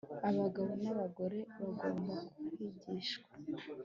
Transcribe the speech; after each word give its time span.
abagabo 0.29 0.71
n'abagore 0.83 1.39
bagomba 1.59 2.15
kwigishwa 2.51 3.29